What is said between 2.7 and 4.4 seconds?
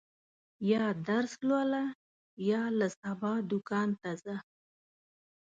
له سبا دوکان ته ځه.